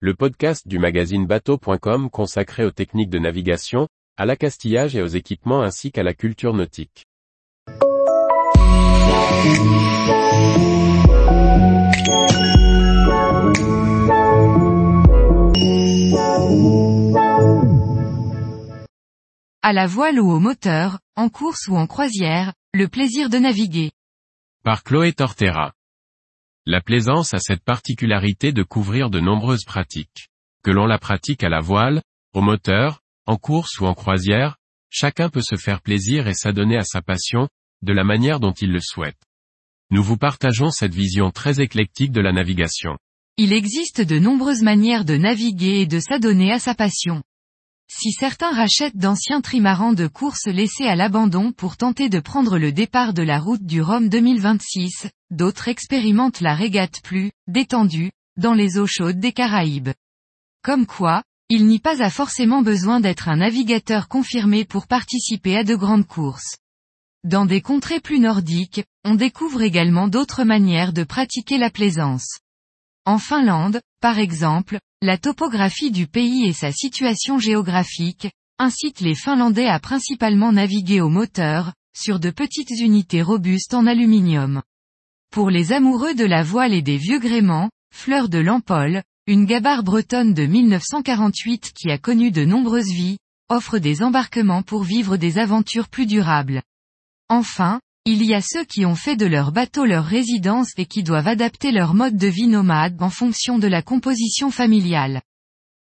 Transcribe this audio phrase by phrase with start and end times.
[0.00, 3.88] le podcast du magazine bateau.com consacré aux techniques de navigation,
[4.18, 7.06] à l'accastillage et aux équipements ainsi qu'à la culture nautique.
[19.62, 23.92] À la voile ou au moteur, en course ou en croisière, le plaisir de naviguer.
[24.62, 25.72] Par Chloé Tortera.
[26.68, 30.30] La plaisance a cette particularité de couvrir de nombreuses pratiques.
[30.64, 32.02] Que l'on la pratique à la voile,
[32.34, 34.56] au moteur, en course ou en croisière,
[34.90, 37.48] chacun peut se faire plaisir et s'adonner à sa passion,
[37.82, 39.20] de la manière dont il le souhaite.
[39.92, 42.98] Nous vous partageons cette vision très éclectique de la navigation.
[43.36, 47.22] Il existe de nombreuses manières de naviguer et de s'adonner à sa passion.
[47.88, 52.72] Si certains rachètent d'anciens trimarans de course laissés à l'abandon pour tenter de prendre le
[52.72, 58.78] départ de la route du Rhum 2026, d'autres expérimentent la régate plus, détendue, dans les
[58.78, 59.90] eaux chaudes des Caraïbes.
[60.62, 65.62] Comme quoi, il n'y pas à forcément besoin d'être un navigateur confirmé pour participer à
[65.62, 66.56] de grandes courses.
[67.22, 72.40] Dans des contrées plus nordiques, on découvre également d'autres manières de pratiquer la plaisance.
[73.04, 79.68] En Finlande, par exemple, la topographie du pays et sa situation géographique, incitent les Finlandais
[79.68, 84.62] à principalement naviguer au moteur, sur de petites unités robustes en aluminium.
[85.32, 89.82] Pour les amoureux de la voile et des vieux gréements, Fleur de l'Empole, une gabarre
[89.82, 95.38] bretonne de 1948 qui a connu de nombreuses vies, offre des embarquements pour vivre des
[95.38, 96.62] aventures plus durables.
[97.28, 101.02] Enfin, il y a ceux qui ont fait de leur bateau leur résidence et qui
[101.02, 105.22] doivent adapter leur mode de vie nomade en fonction de la composition familiale.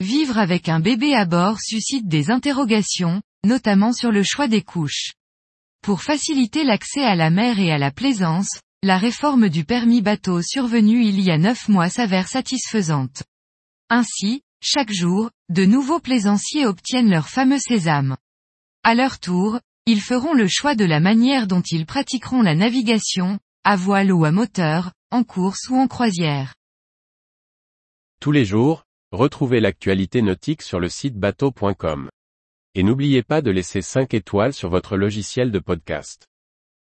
[0.00, 5.12] Vivre avec un bébé à bord suscite des interrogations, notamment sur le choix des couches.
[5.80, 10.42] Pour faciliter l'accès à la mer et à la plaisance, la réforme du permis bateau
[10.42, 13.22] survenue il y a neuf mois s'avère satisfaisante.
[13.90, 18.16] Ainsi, chaque jour, de nouveaux plaisanciers obtiennent leur fameux sésame.
[18.82, 23.38] À leur tour, ils feront le choix de la manière dont ils pratiqueront la navigation,
[23.64, 26.54] à voile ou à moteur, en course ou en croisière.
[28.20, 32.10] Tous les jours, retrouvez l'actualité nautique sur le site bateau.com.
[32.74, 36.26] Et n'oubliez pas de laisser 5 étoiles sur votre logiciel de podcast.